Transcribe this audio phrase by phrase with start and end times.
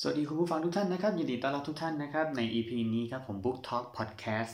[0.00, 4.52] สวัสดีคุณผู้ฟังทุกท่านนะครับยินดีต้อนรับทุกท่านนะครับใน EP นี้ครับผม Book Talk Podcast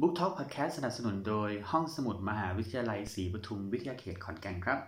[0.00, 4.78] Book Talk Podcast สนับสนุนโดยห้องสมุดมหาวิทยาลัยศรีปทุมวิทยาเขตขอนแก่นครับ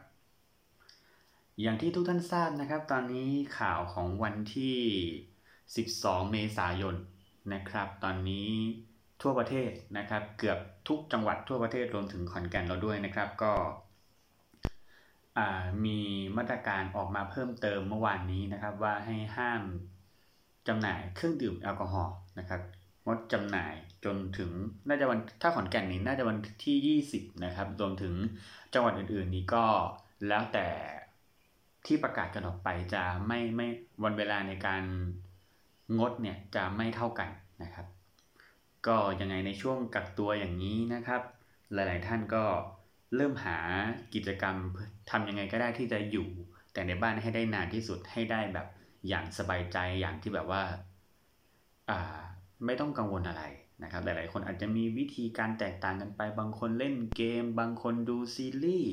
[1.61, 4.77] อย่างที่ทุกท่านทราบนะครับ ตอนนี้ข่าวของวันที่
[5.73, 6.97] 12 เมษายน
[7.53, 8.51] นะครับ ตอนนี้
[9.23, 13.53] ทั่วประเทศนะครับ เกือบทุกจังหวัดทั่วประเทศรวมถึงขอนแก่นเราด้วยนะครับ ก็
[15.85, 15.99] มี
[16.37, 19.63] มาตรการออกมาเพิ่มเติมเมื่อวานนี้นะครับ ว่าให้ห้าม
[20.69, 22.61] จำหน่ายเครื่องดื่มแอลกอฮอล์นะครับ
[23.07, 24.51] งดจำหน่ายจนถึง
[24.89, 28.15] น่าจะวันถ้าขอนแก่นนี้น่าจะวันที่ 20 นะครับรวมถึง
[28.75, 29.65] จังหวัดอื่นๆ นี้ก็
[30.29, 30.69] แล้วแต่
[31.87, 33.67] ที่ประกาศกันออกไปจะไม่ไม่
[34.05, 34.83] วันเวลาในการ
[35.99, 37.29] งดเนี่ยจะไม่เท่ากัน
[37.63, 37.87] นะครับ
[38.87, 41.23] ก็ยังไงในช่วงกักตัวอย่างนี้นะครับ
[41.73, 42.45] หลายๆท่านก็
[43.17, 43.59] เริ่มหา
[44.15, 44.57] กิจกรรม
[45.11, 46.29] ทำยังไงก็ได้ที่จะอยู่
[46.73, 48.67] แต่ในบ้านให้ได้นานที่สุดให้ได้แบบ
[49.09, 50.63] อย่างสบายใจอย่างที่แบบว่า
[51.91, 51.95] อ่า
[52.65, 53.43] ไม่ต้องกังวลอะไร
[53.83, 58.91] นะครับ หลาย ๆ คนอาจจะมีวิธีการแตกต่างกันไป บางคนเล่นเกม บางคนดูซีรีส์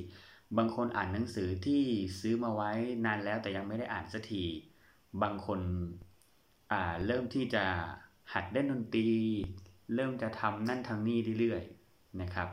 [0.57, 1.83] บางคนอ่านหนังสือที่
[2.19, 2.71] ซื้อมาไว้
[3.05, 4.43] นานแล้วแต่ยังไม่ได้อ่านสักที
[5.21, 5.59] บางคน
[6.71, 7.63] อ่าเริ่มที่จะ
[8.33, 9.07] หัดเล่นดนตรี
[9.93, 12.47] เริ่มจะทำนั่นทำนี่เรื่อย ๆ นะครับ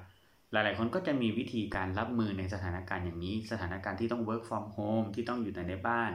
[0.57, 6.13] หลาย ๆ คนก็จะมีวิธีการรับมือในสถานการณ์อย่างนี้ สถานการณ์ที่ต้อง work from home ที่ต้องอยู่แต่ในบ้าน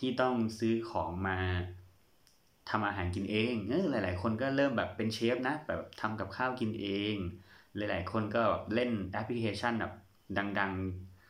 [0.00, 1.38] ที่ต้องซื้อของมา
[2.70, 7.16] ทำอาหารกินเองเออหลาย ๆ คนก็เริ่มแบบเป็นเชฟนะแบบทำกับข้าวกินเอง
[7.76, 9.92] หลาย ๆ คนก็แบบเล่นแอปพลิเคชันแบบ
[10.38, 10.72] ดัง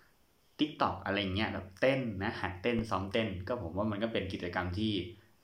[0.00, 4.92] ๆ TikTok อะไรเงี้ยแบบเต้นนะหัดเต้นซ้อมเต้น ก็ผมว่ามันก็เป็นกิจกรรมที่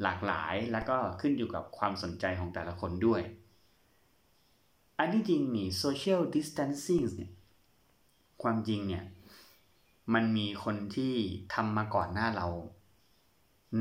[0.02, 3.20] หลากหลายแล้วก็ขึ้นอยู่กับความสนใจของแต่ละคนด้วย
[5.02, 7.32] อันที่จริงนี่ social distancing เนี่ย
[8.42, 9.04] ความจริงเนี่ย
[10.14, 11.14] มันมีคนที่
[11.54, 12.48] ทำมาก่อนหน้าเรา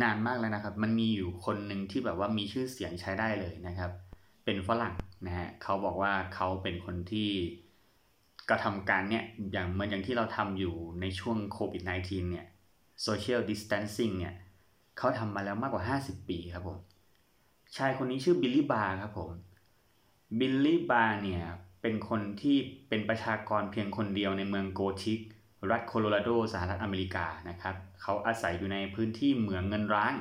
[0.01, 3.91] นานมากแล้วนะครับ มันมีอยู่คนหนึ่งที่แบบว่ามีชื่อเสียงใช้ได้เลยนะครับ
[4.45, 4.93] เป็นฝรั่ง
[5.25, 7.29] นะฮะเขาบอกว่าเขาเป็นคนที่
[8.49, 12.45] กระทำการเนี่ยอย่างเหมือนอย่างที่เราทำอยู่ในช่วงโควิด -19 เนี่ย
[13.05, 14.35] social distancing เนี่ย
[14.97, 16.79] เขาทำมาแล้วมากกว่า 50 ปีครับผม
[17.75, 19.31] ชายคนนี้ชื่อบิลลี่บาร์ครับผม
[20.37, 21.43] บิลลี่บาร์เนี่ย
[21.81, 22.57] เป็นคนที่
[22.89, 25.19] เป็นประชากรเพียงคนเดียวในเมืองโกธิก
[25.71, 30.13] รัฐโคโลราโดสหรัฐอเมริกานะครับ เขาอาศัยอยู่ในพื้นที่เหมืองเงินร้าง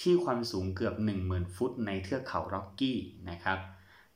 [0.00, 0.94] ที่ความสูงเกือบ
[1.24, 2.98] 10,000 ฟุตในเทือกเขาร็อกกี้
[3.30, 3.58] นะครับ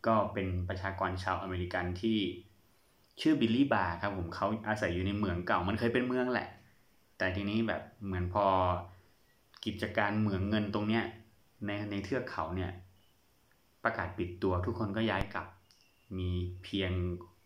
[0.07, 2.19] ก็เป็นประชากรชาวอเมริกันที่
[3.21, 6.49] ชื่อบิลลี่บาร์ครับผมเขาอาศัยอยู่ในเหมืองเก่ามันเคยเป็นเมืองแหละ
[7.19, 8.47] แต่ทีนี้แบบเหมือนพอ
[9.65, 11.05] กิจการเหมืองเงินตรงเนี้ย
[11.67, 12.71] ในในเทือกเขาเนี่ย
[13.89, 15.47] ประกาศปิดตัวทุกคนก็ย้ายกลับ
[16.19, 16.31] มี
[16.65, 16.93] เพียง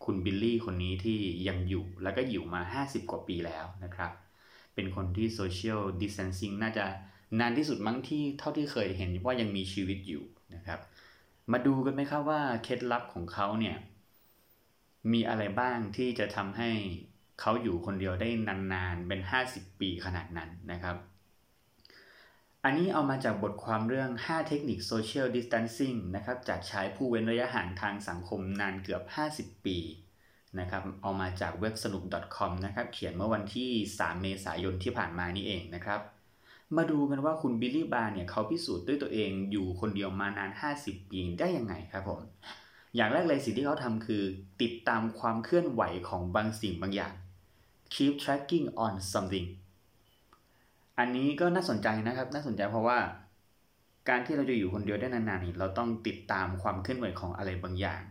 [0.05, 4.11] คุณบิลลี่คนนี้ที่ยังอยู่แล้วก็อยู่มา 50 กว่าปีแล้วนะครับ
[4.75, 6.85] เป็นคนที่ social distancing น่าจะ
[7.39, 10.23] นานที่สุดมั้งที่เท่าที่เคยเห็นว่ายังมีชีวิตอยู่
[10.53, 10.79] นะครับ
[11.51, 13.77] มาดูกันไหมครับว่าเคล็ดลับของเขาเนี่ย
[15.11, 16.69] มีอะไรบ้างที่จะทำให้
[17.41, 19.21] เขาอยู่คนเดียวได้นานๆ เป็น
[19.51, 20.95] 50 ปีขนาดนั้นนะครับ
[22.65, 29.03] อันนี้เอามาจากบทความเรื่อง 5 เทคนิค Social Distancing นะครับ จากชายผู้เว้นระยะห่างทางสังคมนานเกือบ
[29.35, 29.77] 50 ปี
[30.59, 32.03] นะครับ เอามาจากเว็บสนุก
[32.37, 35.99] .com นะครับ เขียนเมื่อวันที่ 3 เมษายนที่ผ่านมานี่เองนะครับ
[36.77, 40.51] มาดูกันว่าคุณบิลลี่บาร์เนี่ยเขาพิสูจน์ด้วยตัวเองอยู่คนเดียวมานาน
[40.81, 42.21] 50 ปีได้ยังไงครับผม
[42.95, 44.23] อย่างแรกเลยสิ่งที่เขาทำคือ
[44.61, 47.13] ติดตามความเคลื่อนไหวของบางสิ่งบางอย่าง
[47.93, 49.47] keep tracking on something
[50.99, 52.97] อันนี้ก็น่าสนใจนะครับ น่าสนใจเพราะว่า
[54.09, 58.01] การที่เราจะอยู่คนเดียวได้นานๆนี่เราต้องติดตามความเคลื่อนไหวของอะไรบางอย่าง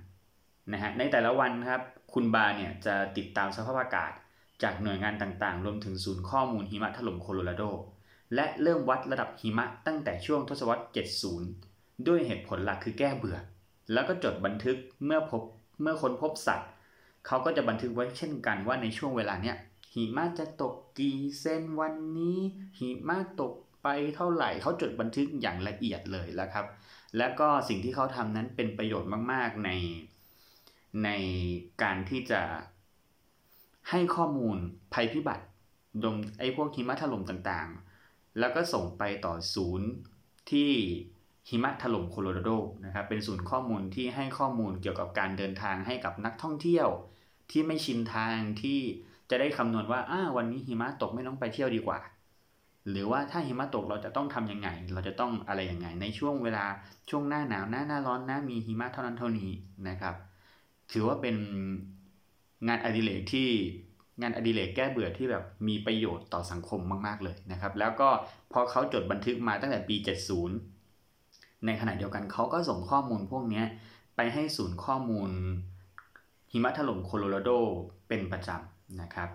[0.73, 1.82] นะฮะในแต่ละวันครับ
[2.14, 4.12] คุณบาเนี่ยจะติดตามสภาพอากาศ
[4.62, 7.62] จากหน่วยงานต่างๆ รวมถึงศูนย์ข้อมูลหิมะถล่มโคโลราโด
[8.34, 10.84] และเริ่มวัดระดับหิมะตั้งแต่ช่วงทศวรรษ
[11.44, 13.38] 70 ด้วยเหตุผลหลักคือแก้เบื่อ
[13.93, 15.43] แล้วก็จดบันทึกเมื่อพบ
[15.82, 16.70] เมื่อคนพบสัตว์
[17.26, 19.56] เขาก็จะบันทึกไว้เช่นกันว่าในช่วงเวลาเนี้ย
[19.94, 22.39] หิมะจะตกกี่เซนวันนี้
[22.79, 26.67] หิมะตกไปเท่าไหร่เขาจดบันทึกอย่างละเอียดเลยแล้วครับ
[27.19, 29.71] แล้วก็สิ่งที่เขาทำนั้นเป็นประโยชน์มาก ๆ ใน
[31.05, 31.09] ใน
[31.83, 32.43] การที่จะ
[33.91, 34.56] ให้ข้อมูล
[34.94, 35.44] ภัยพิบัติ
[36.05, 39.89] ดมไอ้พวกหิมะถล่มต่างๆ แล้วก็ส่งไปต่อศูนย์
[40.50, 40.71] ที่
[41.49, 42.50] หิมะถล่มโคโลราโด
[42.85, 46.89] นะครับ เป็นศูนย์ข้อมูลที่ให้ข้อมูลเกี่ยวกับการเดินทางให้กับนักท่องเที่ยว
[47.50, 48.81] ที่ไม่ชินทางที่
[49.32, 51.99] จะได้คำนวณว่าอ้าวันนี้หิมะตกไม่ต้องไปเที่ยวดีกว่า
[52.90, 56.64] หรือว่าถ้าหิมะตกเราจะต้องทํำยังไง เราจะต้องอะไรยังไง ในช่วงเวลา
[57.11, 59.50] ช่วงหน้าหนาวหน้าหน้าร้อนนะมีหิมะเท่านั้นเท่านี้
[59.88, 60.14] นะครับ
[60.93, 61.37] ถือว่าเป็น
[62.69, 63.49] งานอดิเรกที่
[64.23, 68.08] งานอดิเรกแก้เบื่อที่แบบมีประโยชน์ต่อสังคมมาก ๆ เลยนะครับ แล้วก็
[68.52, 69.96] พอเขาจดบันทึกมาตั้งแต่ปี
[70.81, 73.62] 70 ในขณะเดียวกันเขาก็ส่งข้อมูลพวกนี้
[74.17, 75.31] ไปให้ศูนย์ข้อมูล
[76.50, 77.50] หิมะถล่มโคโลราโด
[78.08, 79.31] เป็นประจำ นะครับ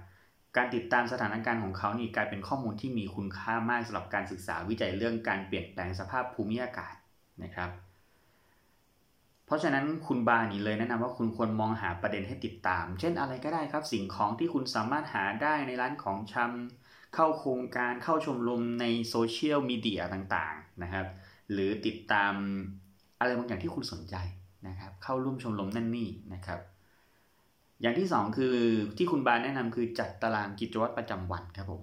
[0.57, 6.95] การติดตามสถานการณ์ของเขานี่กลายเป็นข้อมูลที่มีคุณค่ามากสำหรับการศึกษาวิจัยเรื่องการเปลี่ยนแปลงสภาพภูมิอากาศ
[7.43, 7.69] นะครับ
[9.45, 21.07] เพราะฉะนั้นคุณบานี่เลยแนะนำว่าคุณควรมองหาประเด็นให้ติดตาม เช่นอะไรก็ได้ครับ สิ่งของที่คุณสามารถหาได้ในร้านของชำเข้าโครงการเข้าชมรมในโซเชียลมีเดียต่างๆนะครับ
[21.51, 22.33] หรือติดตาม
[23.19, 24.15] อะไรบางอย่างที่คุณสนใจ
[24.67, 26.59] นะครับ เข้าร่วมชมรมนั่นนี่นะครับ
[27.81, 28.55] อย่างที่สองคือ
[28.97, 31.81] ที่คุณบาแนะนำคือจัดตารางกิจวัตรประจำวันครับผม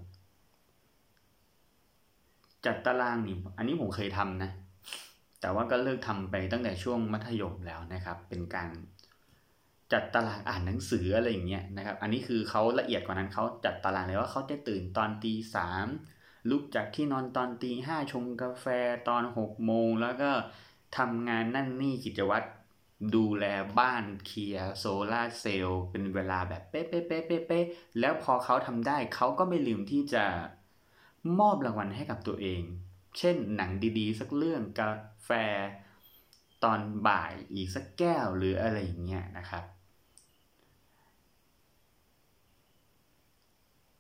[2.67, 4.51] จัดตารางนี่อันนี้ผมเคยทำนะ
[5.41, 8.71] แต่ว่าก็เลิกทำไปตั้งแต่ช่วงมัธยมแล้วนะครับ เป็นการ
[9.93, 15.87] จัดตารางอ่านหนังสืออะไรอย่างเงี้ยนะครับ อันนี้คือเขาละเอียดกว่านั้นเขาจัดตารางเลยว่าเขาจะตื่นตอนตีสาม
[16.51, 18.67] ลุกจากที่นอนตอนตีห้าชงกาแฟ
[19.09, 20.31] ตอนหกโมงแล้วก็
[20.97, 22.47] ทำงานนั่นนี่กิจวัตร
[23.15, 23.45] ดูแล
[23.79, 27.65] บ้านเคลียร์โซลาเซลล์เป็นเวลาแบบเป๊ะเป๊ะเป๊ะเป๊ะ
[28.01, 30.25] แล้วพอเขาทำได้เขาก็ไม่ลืมที่จะ
[31.39, 32.63] มอบรางวัลให้กับตัวเอง
[33.19, 34.91] เช่นหนังดีๆ สักเรื่องกา
[35.25, 35.31] แฟ
[36.65, 39.65] ตอนบ่ายอีกสักแก้วหรืออะไรอย่างเงี้ยนะครับ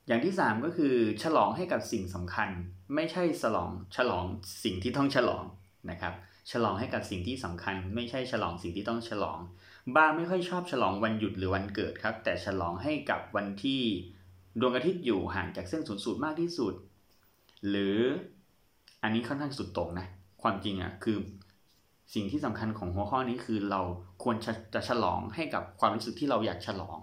[0.07, 2.49] อย่างที่ 3 ก็คือฉลองให้กับสิ่งสำคัญ
[2.95, 4.25] ไม่ใช่ฉลองฉลอง
[4.65, 5.45] สิ่งที่ต้องฉลอง
[5.91, 6.15] นะครับ
[6.53, 9.39] ฉลองให้กับสิ่งที่สำคัญ ไม่ใช่ฉลองสิ่งที่ต้องฉลอง
[9.95, 13.83] บาไม่ค่อยชอบฉลองวันหยุดหรือวันเกิดครับ แต่ฉลองให้กับวันที่
[14.61, 16.75] ดวงอาทิตย์อยู่ห่างจากเส้นศูนย์สูตรมากที่สุด
[17.69, 17.99] หรือ
[19.03, 20.07] อันนี้ค่อนข้างสุดตรงนะ
[20.43, 21.17] ความจริงอะ่ะคือ
[22.15, 23.81] สิ่งที่สำคัญของหัวข้อนี้คือเรา
[24.23, 26.99] ควรจะจะฉลองให้กับความรู้สึกที่เราอยากฉลอง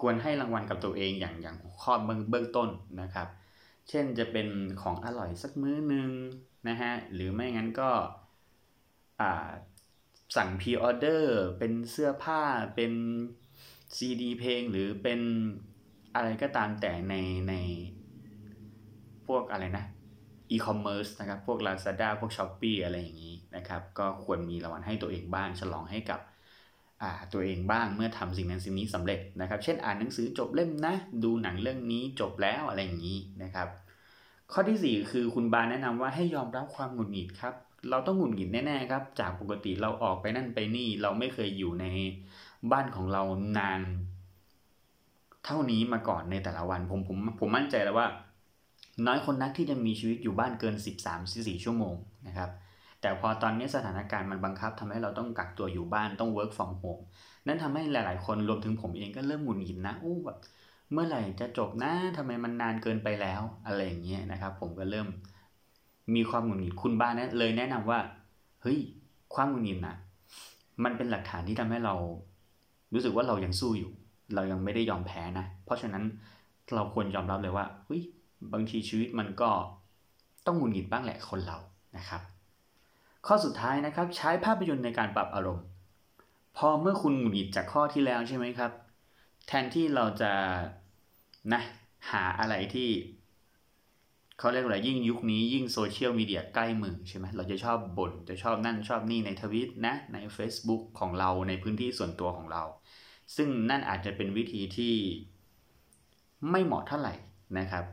[0.00, 2.68] ควรให้รางวัลกับตัวเองอย่างอย่างข้อเบื้องเบื้องต้น
[3.00, 3.28] นะครับ
[3.88, 4.48] เช่นจะเป็น
[4.82, 6.10] ของอร่อยสักมื้อนึง
[6.68, 7.90] นะฮะหรือไม่งั้นก็
[10.36, 12.42] สั่ง pre-order เป็นเสื้อผ้า
[12.76, 12.92] เป็น
[13.96, 15.20] ซีดีเพลงหรือเป็น
[16.14, 17.14] อะไรก็ตามแต่ใน
[17.48, 17.54] ใน
[19.26, 19.84] พวกอะไรนะ
[20.50, 26.20] อีคอมเมิร์ซนะครับ พวก Lazada พวก Shopee อะไรอย่างนี้นะครับ ก็ควรมีรางวัลให้ตัวเองบ้าง ฉลองให้กับ
[27.32, 30.94] ตัวเองบ้างเมื่อทำสิ่งนั้นสิ่งนี้สำเร็จนะครับ เช่นอ่านหนังสือจบเล่มนะ
[31.24, 33.68] ดูหนังเรื่องนี้จบแล้วอะไรอย่างนี้นะครับ
[34.52, 37.54] ข้อที่ 4 คือคุณบาแนะนำว่าให้ยอมรับความหงุดหงิดครับ
[37.90, 41.86] เราต้องหงุดหงิดแน่ๆครับ จากปกติเราออกไปนั่นไปนี่ เราไม่เคยอยู่ใน
[42.72, 43.22] บ้านของเรา
[43.58, 43.80] นาน
[45.44, 48.06] เท่านี้มาก่อนในแต่ละวัน ผมผมผมมั่นใจแล้วว่า
[49.06, 50.74] น้อยคนนักที่จะมีชีวิตอยู่บ้านเกิน
[51.14, 51.94] 13-14 ชั่วโมง
[52.26, 52.50] นะครับ
[53.00, 57.02] แต่พอตอนนี้สถานการณ์มันบังคับทำให้เราต้องกักตัวอยู่บ้านต้อง work from home
[57.46, 60.38] นั่นทำให้หลายๆ คนรวมถึงผมเองก็เริ่มหงุดหงิดนะอู้แบบ
[60.92, 65.08] เมื่อไหร่จะจบนะทำไมมันนานเกินไปแล้วอะไรอย่างเงี้ยนะครับ ผมก็เริ่ม
[66.14, 68.00] มีความหงุดหงิดคุณบ้านนะเลยแนะนำว่า
[68.62, 68.78] เฮ้ย
[69.34, 69.96] ความหงุดหงิดนะ
[70.84, 71.94] มันเป็นหลักฐานที่ทำให้เรา
[72.94, 73.90] รู้สึกว่าเรายังสู้อยู่
[74.34, 76.04] เรายังไม่ได้ยอมแพ้นะ เพราะฉะนั้น
[76.74, 78.02] เราควรยอมรับเลยว่าเฮ้ย
[78.52, 79.50] บางทีชีวิตมันก็
[80.46, 81.58] ต้องหงุดหงิดบ้างแหละคนเรา
[81.96, 82.22] นะครับ
[83.26, 85.64] ข้อสุดท้ายนะครับ ใช้ภาพยนตร์ในการปรับอารมณ์
[86.56, 88.72] พอเมื่อคุณหงุดหงิดจากข้อที่แล้วใช่ไหมครับ
[89.46, 90.32] แทนที่เราจะ
[91.52, 91.62] นะ
[92.10, 92.88] หาอะไรที่
[94.38, 102.62] เขาเรียกว่ายิ่งยุคนี้ยิ่งโซเชียลมีเดียใกล้มือใช่ไหมเราจะชอบบ่นจะชอบนั่นชอบนี่ในทวิตนะใน Facebook ของเราในพื้นที่ส่วนตัวของเรา
[103.36, 104.94] ซึ่งนั่นอาจจะเป็นวิธีที่
[106.50, 107.14] ไม่เหมาะเท่าไหร่
[107.58, 107.84] นะครับ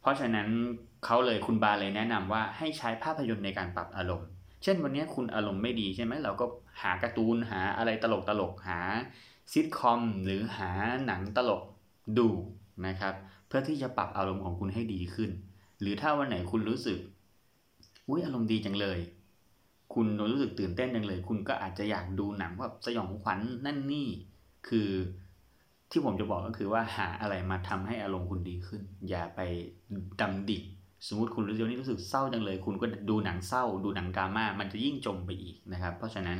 [0.00, 0.48] เพราะฉะนั้น
[1.04, 4.28] เขาเลยคุณบาเลยแนะนำว่าให้ใช้ภาพยนตร์ในการปรับอารมณ์
[4.62, 6.46] เช่นวันนี้คุณอารมณ์ไม่ดีใช่ไหมเราก็
[6.82, 8.80] หาการ์ตูนหาอะไรตลกตลกหา
[9.52, 10.70] ซิทคอมหรือหา
[11.06, 11.62] หนังตลก
[12.18, 12.28] ดู
[12.86, 13.14] นะครับ
[13.48, 15.30] เพื่อที่จะปรับอารมณ์ของคุณให้ดีขึ้น
[15.80, 16.98] หรือถ้าวันไหนคุณรู้สึก
[18.08, 18.98] อุ้ยอารมณ์ดีจังเลย
[19.94, 24.08] คุณรู้สึกตื่นเต้นจังเลย คุณก็อาจจะอยากดูหนังแบบสยองขวัญนั่นนี่
[24.68, 24.90] คือ
[25.90, 29.40] ที่ผมจะบอกก็คือว่าหาอะไรมาทำให้อารมณ์คุณดีขึ้น อย่าไป
[30.20, 30.58] ดำดิ
[31.06, 36.38] สมมติคุณรู้สึกนี่รู้สึกเศร้าจังเลย คุณก็ดูหนังเศร้า ดูหนังดราม่ามันจะยิ่งจมไปอีกนะครับ เพราะฉะนั้น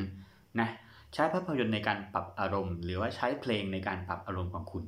[0.60, 0.68] นะ
[1.14, 4.84] ใช้ภาพยนตร์ในการปรับอารมณ์ หรือว่าใช้เพลงในการปรับอารมณ์ของคุณ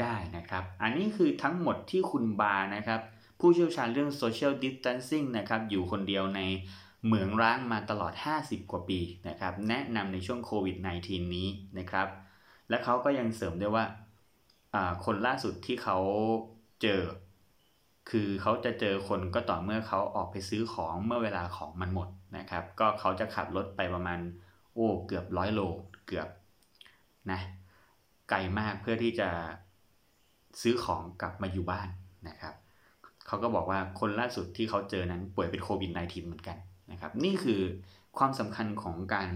[0.00, 3.00] ได้นะครับ อันนี้คือทั้งหมดที่คุณบานะครับ
[3.46, 6.40] ผู้เชี่ยวชาญเรื่อง social distancing นะครับอยู่คนเดียวใน
[7.04, 11.48] เหมืองร้างมาตลอด 50 กว่าปีนะครับแนะนำในช่วงโควิด -19 นี้
[11.78, 12.08] นะครับ
[12.68, 13.84] และเขาก็ยังเสริมด้วยว่า
[15.04, 15.98] คนล่าสุดที่เขา
[16.82, 17.02] เจอ
[18.10, 24.18] คือเขาจะเจอคนก็ต่อเมื่อเขาออกไปซื้อของเมื่อเวลาของมันหมดนะครับ ก็เขาจะขับรถไปประมาณ
[24.74, 25.60] โอ้เกือบร้อยโล
[26.06, 26.28] เกือบ
[27.30, 27.40] นะ
[28.30, 29.28] ไกลมากเพื่อที่จะ
[30.62, 31.88] ซื้อของกลับมาอยู่บ้าน
[32.28, 32.54] นะครับ
[33.26, 36.56] เขาก็บอกว่าคนล่าสุดที่เขาเจอนั้นป่วยเป็นโควิด -19 เหมือนกัน
[36.92, 37.60] นะครับ นี่คือ
[38.18, 39.30] ความสำคัญของการ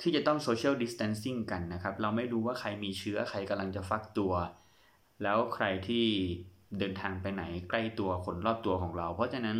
[0.00, 4.32] ที่จะต้องโซเชียลดิส a ทนซิ่งกันนะครับ เราไม่รู้ว่าใครมีเชื้อใครกำลังจะฟักตัว
[5.22, 6.06] แล้วใครที่
[6.78, 9.56] เดินทางไปไหนใกล้ตัวคนรอบตัวของเรา เพราะฉะนั้น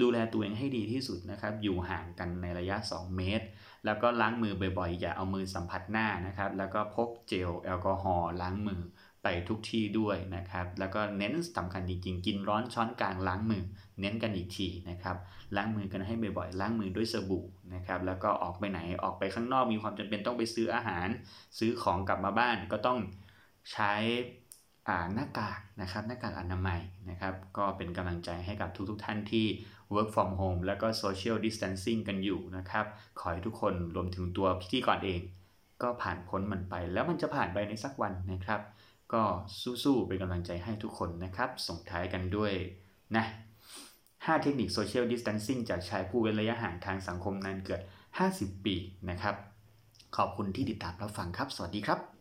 [0.00, 3.46] ดูแลตัวเองให้ดีที่สุดนะครับ อยู่ห่างกันในระยะ 2 เมตร
[3.84, 8.80] แล้วก็ล้างมือบ่อยๆ อย่าเอามือสัมผัสหน้านะครับ แล้วก็พกเจลแอลกอฮอล์ล้างมือ
[9.22, 13.64] ไปทุกที่ด้วยนะครับ แล้วก็เน้นสำคัญจริงๆ กินร้อนช้อนกลางล้างมือ
[14.00, 15.16] เน้นกันอีกทีนะครับ
[15.56, 21.08] ล้างมือกันให้บ่อยๆ ล้างมือด้วยสบู่นะครับ แล้วก็ออกไปไหน ออกไปข้างนอกมีความจำเป็นต้องไปซื้ออาหาร
[21.58, 22.98] ซื้อของกลับมาบ้านก็ต้อง
[23.72, 23.94] ใช้
[25.14, 29.46] หน้ากากนะครับ หน้ากากอนามัยนะครับ ก็เป็นกำลังใจให้กับทุกๆทท่านที่
[29.94, 32.86] work from home แล้วก็ social distancing กันอยู่นะครับ
[33.18, 35.20] ขอให้ทุกคนรวมถึงตัวพิธีกรเอง
[35.82, 38.60] ก็ผ่านพ้นมันไป แล้วมันจะผ่านไปในสักวันนะครับ
[39.12, 39.22] ก็
[39.82, 42.52] สู้ๆเป็นกำลังใจให้ทุกคนนะครับ ส่งท้ายกันด้วย
[43.16, 43.24] นะ
[43.88, 47.80] 5เทคนิคโซเชียลดิสทันซิ่งจากชายผู้เว้นระยะห่างทางสังคมนานเกิด
[48.22, 48.74] 50 ปี
[49.10, 49.34] นะครับ
[50.16, 52.17] ขอบคุณที่ติดตามรับฟังครับ สวัสดีครับ